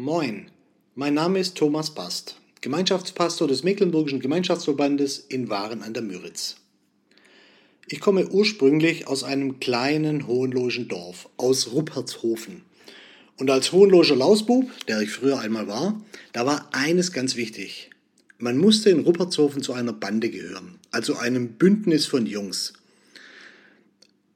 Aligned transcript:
Moin, 0.00 0.48
mein 0.94 1.14
Name 1.14 1.40
ist 1.40 1.56
Thomas 1.56 1.92
Bast, 1.92 2.36
Gemeinschaftspastor 2.60 3.48
des 3.48 3.64
Mecklenburgischen 3.64 4.20
Gemeinschaftsverbandes 4.20 5.18
in 5.18 5.48
Waren 5.50 5.82
an 5.82 5.92
der 5.92 6.04
Müritz. 6.04 6.54
Ich 7.88 7.98
komme 7.98 8.28
ursprünglich 8.28 9.08
aus 9.08 9.24
einem 9.24 9.58
kleinen 9.58 10.28
hohenlohischen 10.28 10.86
Dorf, 10.86 11.28
aus 11.36 11.72
Ruppertshofen. 11.72 12.62
Und 13.38 13.50
als 13.50 13.72
hohenlohischer 13.72 14.14
Lausbub, 14.14 14.70
der 14.86 15.00
ich 15.00 15.10
früher 15.10 15.40
einmal 15.40 15.66
war, 15.66 16.00
da 16.32 16.46
war 16.46 16.68
eines 16.70 17.10
ganz 17.10 17.34
wichtig. 17.34 17.90
Man 18.38 18.56
musste 18.56 18.90
in 18.90 19.00
Ruppertshofen 19.00 19.62
zu 19.62 19.72
einer 19.72 19.92
Bande 19.92 20.30
gehören, 20.30 20.78
also 20.92 21.16
einem 21.16 21.54
Bündnis 21.54 22.06
von 22.06 22.24
Jungs. 22.24 22.72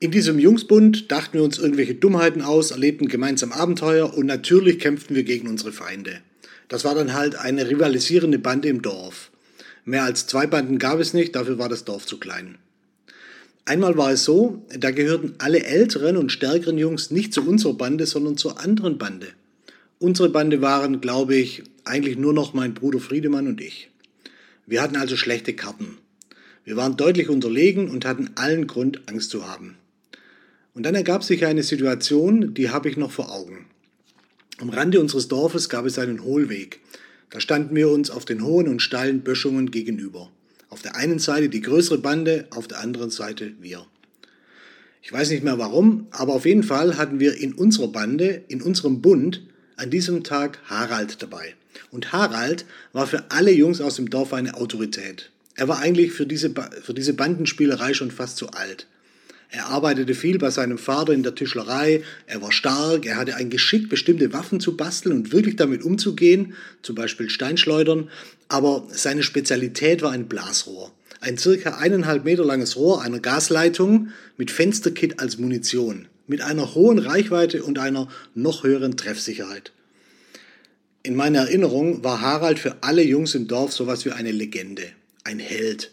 In 0.00 0.12
diesem 0.12 0.38
Jungsbund 0.38 1.10
dachten 1.10 1.34
wir 1.34 1.42
uns 1.42 1.58
irgendwelche 1.58 1.96
Dummheiten 1.96 2.40
aus, 2.40 2.70
erlebten 2.70 3.08
gemeinsam 3.08 3.50
Abenteuer 3.50 4.14
und 4.14 4.26
natürlich 4.26 4.78
kämpften 4.78 5.16
wir 5.16 5.24
gegen 5.24 5.48
unsere 5.48 5.72
Feinde. 5.72 6.20
Das 6.68 6.84
war 6.84 6.94
dann 6.94 7.14
halt 7.14 7.34
eine 7.34 7.68
rivalisierende 7.68 8.38
Bande 8.38 8.68
im 8.68 8.80
Dorf. 8.80 9.32
Mehr 9.84 10.04
als 10.04 10.28
zwei 10.28 10.46
Banden 10.46 10.78
gab 10.78 11.00
es 11.00 11.14
nicht, 11.14 11.34
dafür 11.34 11.58
war 11.58 11.68
das 11.68 11.84
Dorf 11.84 12.06
zu 12.06 12.20
klein. 12.20 12.58
Einmal 13.64 13.96
war 13.96 14.12
es 14.12 14.22
so, 14.22 14.64
da 14.68 14.92
gehörten 14.92 15.34
alle 15.38 15.64
älteren 15.64 16.16
und 16.16 16.30
stärkeren 16.30 16.78
Jungs 16.78 17.10
nicht 17.10 17.34
zu 17.34 17.44
unserer 17.44 17.74
Bande, 17.74 18.06
sondern 18.06 18.36
zur 18.36 18.60
anderen 18.60 18.98
Bande. 18.98 19.26
Unsere 19.98 20.28
Bande 20.28 20.62
waren, 20.62 21.00
glaube 21.00 21.34
ich, 21.34 21.64
eigentlich 21.84 22.16
nur 22.16 22.32
noch 22.32 22.54
mein 22.54 22.72
Bruder 22.72 23.00
Friedemann 23.00 23.48
und 23.48 23.60
ich. 23.60 23.90
Wir 24.64 24.80
hatten 24.80 24.96
also 24.96 25.16
schlechte 25.16 25.54
Karten. 25.54 25.98
Wir 26.64 26.76
waren 26.76 26.96
deutlich 26.96 27.28
unterlegen 27.28 27.90
und 27.90 28.04
hatten 28.04 28.30
allen 28.36 28.68
Grund, 28.68 29.00
Angst 29.06 29.30
zu 29.30 29.48
haben. 29.48 29.76
Und 30.78 30.84
dann 30.84 30.94
ergab 30.94 31.24
sich 31.24 31.44
eine 31.44 31.64
Situation, 31.64 32.54
die 32.54 32.70
habe 32.70 32.88
ich 32.88 32.96
noch 32.96 33.10
vor 33.10 33.32
Augen. 33.32 33.66
Am 34.58 34.68
Rande 34.68 35.00
unseres 35.00 35.26
Dorfes 35.26 35.68
gab 35.68 35.84
es 35.86 35.98
einen 35.98 36.22
Hohlweg. 36.22 36.78
Da 37.30 37.40
standen 37.40 37.74
wir 37.74 37.88
uns 37.88 38.10
auf 38.10 38.24
den 38.24 38.44
hohen 38.44 38.68
und 38.68 38.80
steilen 38.80 39.22
Böschungen 39.22 39.72
gegenüber. 39.72 40.30
Auf 40.68 40.80
der 40.80 40.94
einen 40.94 41.18
Seite 41.18 41.48
die 41.48 41.62
größere 41.62 41.98
Bande, 41.98 42.46
auf 42.50 42.68
der 42.68 42.78
anderen 42.78 43.10
Seite 43.10 43.54
wir. 43.60 43.86
Ich 45.02 45.12
weiß 45.12 45.30
nicht 45.30 45.42
mehr 45.42 45.58
warum, 45.58 46.06
aber 46.12 46.34
auf 46.34 46.46
jeden 46.46 46.62
Fall 46.62 46.96
hatten 46.96 47.18
wir 47.18 47.36
in 47.36 47.54
unserer 47.54 47.88
Bande, 47.88 48.44
in 48.46 48.62
unserem 48.62 49.02
Bund, 49.02 49.42
an 49.74 49.90
diesem 49.90 50.22
Tag 50.22 50.60
Harald 50.66 51.20
dabei. 51.20 51.56
Und 51.90 52.12
Harald 52.12 52.66
war 52.92 53.08
für 53.08 53.32
alle 53.32 53.50
Jungs 53.50 53.80
aus 53.80 53.96
dem 53.96 54.10
Dorf 54.10 54.32
eine 54.32 54.54
Autorität. 54.54 55.32
Er 55.56 55.66
war 55.66 55.80
eigentlich 55.80 56.12
für 56.12 56.24
diese, 56.24 56.54
für 56.84 56.94
diese 56.94 57.14
Bandenspielerei 57.14 57.94
schon 57.94 58.12
fast 58.12 58.36
zu 58.36 58.50
alt. 58.50 58.86
Er 59.50 59.66
arbeitete 59.68 60.14
viel 60.14 60.38
bei 60.38 60.50
seinem 60.50 60.76
Vater 60.76 61.14
in 61.14 61.22
der 61.22 61.34
Tischlerei, 61.34 62.02
er 62.26 62.42
war 62.42 62.52
stark, 62.52 63.06
er 63.06 63.16
hatte 63.16 63.34
ein 63.36 63.48
Geschick, 63.48 63.88
bestimmte 63.88 64.32
Waffen 64.34 64.60
zu 64.60 64.76
basteln 64.76 65.16
und 65.16 65.32
wirklich 65.32 65.56
damit 65.56 65.82
umzugehen, 65.82 66.54
zum 66.82 66.94
Beispiel 66.94 67.30
Steinschleudern, 67.30 68.10
aber 68.48 68.86
seine 68.90 69.22
Spezialität 69.22 70.02
war 70.02 70.12
ein 70.12 70.28
Blasrohr. 70.28 70.92
Ein 71.20 71.38
circa 71.38 71.78
eineinhalb 71.78 72.24
Meter 72.24 72.44
langes 72.44 72.76
Rohr 72.76 73.02
einer 73.02 73.20
Gasleitung 73.20 74.08
mit 74.36 74.50
Fensterkit 74.50 75.18
als 75.18 75.38
Munition, 75.38 76.08
mit 76.26 76.42
einer 76.42 76.74
hohen 76.74 76.98
Reichweite 76.98 77.62
und 77.64 77.78
einer 77.78 78.08
noch 78.34 78.64
höheren 78.64 78.96
Treffsicherheit. 78.96 79.72
In 81.02 81.16
meiner 81.16 81.40
Erinnerung 81.40 82.04
war 82.04 82.20
Harald 82.20 82.58
für 82.58 82.82
alle 82.82 83.02
Jungs 83.02 83.34
im 83.34 83.48
Dorf 83.48 83.72
sowas 83.72 84.04
wie 84.04 84.10
eine 84.10 84.30
Legende, 84.30 84.84
ein 85.24 85.38
Held. 85.38 85.92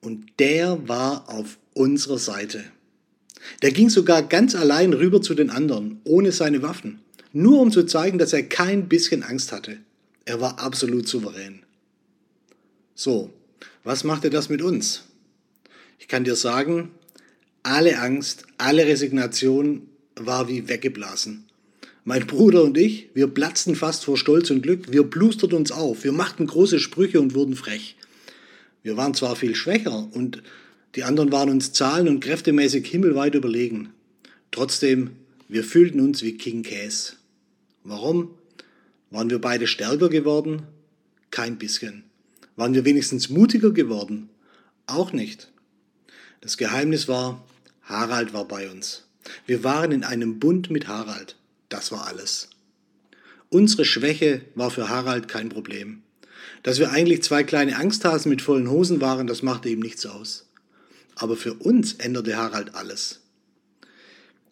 Und 0.00 0.26
der 0.38 0.88
war 0.88 1.28
auf 1.28 1.58
unserer 1.78 2.18
Seite. 2.18 2.64
Der 3.62 3.70
ging 3.70 3.88
sogar 3.88 4.22
ganz 4.22 4.54
allein 4.54 4.92
rüber 4.92 5.22
zu 5.22 5.34
den 5.34 5.50
anderen, 5.50 6.00
ohne 6.04 6.32
seine 6.32 6.62
Waffen, 6.62 7.00
nur 7.32 7.60
um 7.60 7.70
zu 7.70 7.84
zeigen, 7.84 8.18
dass 8.18 8.32
er 8.32 8.42
kein 8.42 8.88
bisschen 8.88 9.22
Angst 9.22 9.52
hatte. 9.52 9.78
Er 10.24 10.40
war 10.40 10.58
absolut 10.58 11.08
souverän. 11.08 11.62
So, 12.94 13.30
was 13.84 14.04
machte 14.04 14.28
das 14.28 14.48
mit 14.48 14.60
uns? 14.60 15.04
Ich 15.98 16.08
kann 16.08 16.24
dir 16.24 16.36
sagen, 16.36 16.90
alle 17.62 17.98
Angst, 18.00 18.44
alle 18.58 18.86
Resignation 18.86 19.88
war 20.16 20.48
wie 20.48 20.68
weggeblasen. 20.68 21.44
Mein 22.04 22.26
Bruder 22.26 22.62
und 22.62 22.78
ich, 22.78 23.10
wir 23.14 23.26
platzten 23.26 23.76
fast 23.76 24.04
vor 24.04 24.16
Stolz 24.16 24.50
und 24.50 24.62
Glück, 24.62 24.90
wir 24.90 25.02
blusterten 25.02 25.58
uns 25.58 25.72
auf, 25.72 26.04
wir 26.04 26.12
machten 26.12 26.46
große 26.46 26.80
Sprüche 26.80 27.20
und 27.20 27.34
wurden 27.34 27.54
frech. 27.54 27.96
Wir 28.82 28.96
waren 28.96 29.14
zwar 29.14 29.36
viel 29.36 29.54
schwächer 29.54 30.08
und 30.12 30.42
die 30.94 31.04
anderen 31.04 31.32
waren 31.32 31.50
uns 31.50 31.72
zahlen- 31.72 32.08
und 32.08 32.20
kräftemäßig 32.20 32.86
himmelweit 32.86 33.34
überlegen. 33.34 33.90
Trotzdem, 34.50 35.10
wir 35.48 35.64
fühlten 35.64 36.00
uns 36.00 36.22
wie 36.22 36.36
King 36.36 36.62
Case. 36.62 37.14
Warum? 37.84 38.30
Waren 39.10 39.30
wir 39.30 39.40
beide 39.40 39.66
stärker 39.66 40.08
geworden? 40.08 40.62
Kein 41.30 41.58
bisschen. 41.58 42.04
Waren 42.56 42.74
wir 42.74 42.84
wenigstens 42.84 43.28
mutiger 43.28 43.70
geworden? 43.70 44.28
Auch 44.86 45.12
nicht. 45.12 45.50
Das 46.40 46.56
Geheimnis 46.56 47.08
war, 47.08 47.44
Harald 47.82 48.32
war 48.32 48.46
bei 48.46 48.70
uns. 48.70 49.04
Wir 49.46 49.64
waren 49.64 49.92
in 49.92 50.04
einem 50.04 50.38
Bund 50.38 50.70
mit 50.70 50.88
Harald. 50.88 51.36
Das 51.68 51.92
war 51.92 52.06
alles. 52.06 52.48
Unsere 53.50 53.84
Schwäche 53.84 54.42
war 54.54 54.70
für 54.70 54.88
Harald 54.88 55.28
kein 55.28 55.48
Problem. 55.48 56.02
Dass 56.62 56.78
wir 56.78 56.90
eigentlich 56.90 57.22
zwei 57.22 57.44
kleine 57.44 57.76
Angsthasen 57.76 58.30
mit 58.30 58.42
vollen 58.42 58.70
Hosen 58.70 59.00
waren, 59.00 59.26
das 59.26 59.42
machte 59.42 59.68
ihm 59.68 59.80
nichts 59.80 60.04
aus. 60.06 60.47
Aber 61.18 61.36
für 61.36 61.54
uns 61.54 61.94
änderte 61.94 62.36
Harald 62.36 62.74
alles. 62.74 63.20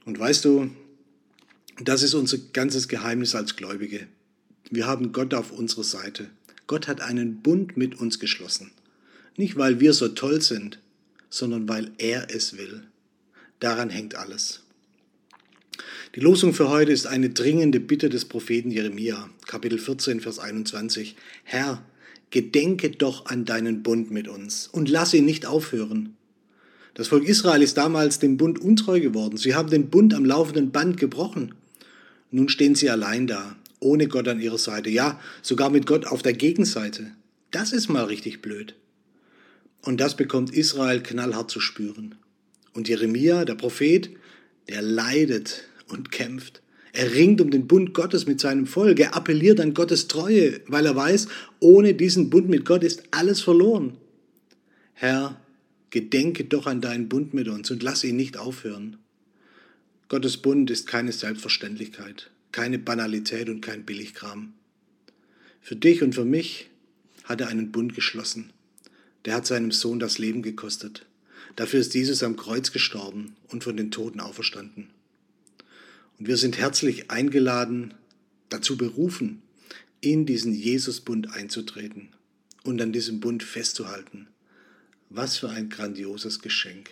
Und 0.05 0.19
weißt 0.19 0.45
du, 0.45 0.71
das 1.81 2.03
ist 2.03 2.15
unser 2.15 2.39
ganzes 2.53 2.89
Geheimnis 2.89 3.35
als 3.35 3.57
Gläubige. 3.57 4.09
Wir 4.71 4.87
haben 4.87 5.13
Gott 5.13 5.33
auf 5.33 5.53
unserer 5.53 5.85
Seite. 5.85 6.29
Gott 6.67 6.89
hat 6.89 7.01
einen 7.01 7.41
Bund 7.41 7.77
mit 7.77 8.01
uns 8.01 8.19
geschlossen. 8.19 8.73
Nicht, 9.37 9.57
weil 9.57 9.79
wir 9.79 9.93
so 9.93 10.09
toll 10.09 10.43
sind, 10.43 10.81
sondern 11.31 11.69
weil 11.69 11.93
er 11.99 12.35
es 12.35 12.57
will. 12.57 12.83
Daran 13.61 13.91
hängt 13.91 14.17
alles. 14.17 14.63
Die 16.17 16.21
Losung 16.21 16.53
für 16.53 16.69
heute 16.69 16.91
ist 16.91 17.07
eine 17.07 17.31
dringende 17.31 17.79
Bitte 17.79 18.09
des 18.09 18.25
Propheten 18.25 18.71
Jeremia, 18.71 19.31
Kapitel 19.47 19.79
14, 19.79 20.21
Vers 20.21 20.39
21. 20.39 21.15
Herr, 21.45 21.85
gedenke 22.31 22.91
doch 22.91 23.27
an 23.27 23.45
deinen 23.45 23.83
Bund 23.83 24.11
mit 24.11 24.27
uns 24.27 24.67
und 24.67 24.89
lass 24.89 25.15
ihn 25.15 25.27
nicht 25.27 25.47
aufhören. 25.47 26.17
Das 26.97 27.09
Volk 27.09 27.29
Israel 27.29 27.61
ist 27.61 27.77
damals 27.77 28.21
dem 28.21 28.39
Bund 28.39 28.59
untreu 28.59 29.01
geworden. 29.01 29.37
Sie 29.37 29.55
haben 29.55 29.69
den 29.69 29.91
Bund 29.91 30.15
am 30.15 30.25
laufenden 30.25 30.71
Band 30.71 30.97
gebrochen. 30.97 31.55
Nun 32.31 32.49
stehen 32.49 32.75
sie 32.75 32.89
allein 32.89 33.27
da, 33.27 33.55
ohne 33.81 34.09
Gott 34.09 34.27
an 34.29 34.41
ihrer 34.41 34.57
Seite. 34.57 34.89
Ja, 34.89 35.21
sogar 35.43 35.69
mit 35.69 35.85
Gott 35.85 36.07
auf 36.07 36.23
der 36.23 36.33
Gegenseite. 36.33 37.13
Das 37.51 37.73
ist 37.75 37.91
mal 37.91 38.05
richtig 38.05 38.41
blöd. 38.41 38.77
Und 39.83 40.01
das 40.01 40.17
bekommt 40.17 40.55
Israel 40.55 41.03
knallhart 41.03 41.51
zu 41.51 41.61
spüren. 41.61 42.15
Und 42.73 42.89
Jeremia, 42.89 43.45
der 43.45 43.57
Prophet, 43.57 44.09
der 44.71 44.81
leidet 44.81 45.65
und 45.89 46.11
kämpft. 46.11 46.63
Er 46.95 47.13
ringt 47.13 47.43
um 47.43 47.51
den 47.51 47.67
Bund 47.67 47.93
Gottes 47.93 48.27
mit 48.27 48.41
seinem 48.41 48.67
Volk. 48.67 49.01
Er 49.01 49.15
appelliert 49.15 49.61
an 49.61 49.75
Gottes 49.75 50.09
Treue, 50.09 50.63
weil 50.67 50.87
er 50.87 50.97
weiß, 50.97 51.29
ohne 51.61 51.93
diesen 51.93 52.31
Bund 52.31 52.49
mit 52.49 52.65
Gott 52.65 52.83
ist 52.83 53.03
alles 53.11 53.43
verloren. 53.43 53.99
Herr, 54.95 55.39
Gedenke 55.91 56.45
doch 56.45 56.67
an 56.67 56.81
deinen 56.81 57.09
Bund 57.09 57.35
mit 57.35 57.49
uns 57.49 57.71
und 57.71 57.83
lass 57.83 58.05
ihn 58.05 58.17
nicht 58.17 58.37
aufhören. 58.37 58.97
Gottes 60.09 60.37
Bund 60.37 60.71
ist 60.71 60.87
keine 60.87 61.13
Selbstverständlichkeit, 61.13 62.31
keine 62.53 62.79
Banalität 62.79 63.49
und 63.49 63.61
kein 63.61 63.85
Billigkram. 63.85 64.53
Für 65.61 65.77
dich 65.77 66.03
und 66.03 66.15
für 66.15 66.25
mich 66.25 66.71
hat 67.25 67.41
er 67.41 67.49
einen 67.49 67.73
Bund 67.73 67.95
geschlossen. 67.95 68.53
Der 69.25 69.35
hat 69.35 69.47
seinem 69.47 69.73
Sohn 69.73 69.99
das 69.99 70.19
Leben 70.19 70.43
gekostet. 70.43 71.07
Dafür 71.57 71.81
ist 71.81 71.95
Jesus 71.95 72.23
am 72.23 72.37
Kreuz 72.37 72.71
gestorben 72.71 73.35
und 73.49 73.65
von 73.65 73.77
den 73.77 73.91
Toten 73.91 74.21
auferstanden. 74.21 74.91
Und 76.19 76.29
wir 76.29 76.37
sind 76.37 76.59
herzlich 76.59 77.11
eingeladen, 77.11 77.95
dazu 78.49 78.77
berufen, 78.77 79.43
in 80.01 80.27
diesen 80.27 80.55
Jesusbund 80.55 81.33
einzutreten 81.33 82.11
und 82.63 82.81
an 82.81 82.93
diesem 82.93 83.21
Bund 83.21 83.43
festzuhalten. 83.43 84.29
Was 85.09 85.39
für 85.39 85.51
ein 85.51 85.69
grandioses 85.69 86.41
Geschenk. 86.41 86.91